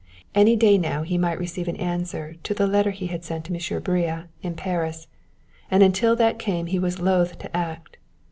Any 0.33 0.55
day 0.55 0.79
now 0.79 1.03
he 1.03 1.19
might 1.19 1.37
receive 1.37 1.67
an 1.67 1.75
answer 1.75 2.33
to 2.41 2.55
the 2.55 2.65
letter 2.65 2.89
he 2.89 3.05
had 3.05 3.23
sent 3.23 3.45
to 3.45 3.53
M. 3.75 3.83
Brea 3.83 4.23
in 4.41 4.55
Paris, 4.55 5.05
and 5.69 5.83
until 5.83 6.15
that 6.15 6.39
came 6.39 6.65
he 6.65 6.79
was 6.79 6.99
loath 6.99 7.37
to 7.37 7.55
act. 7.55 7.97